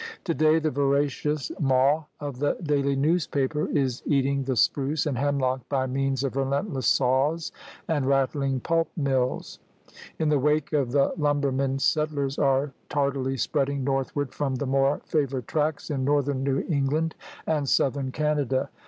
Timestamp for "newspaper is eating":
2.95-4.41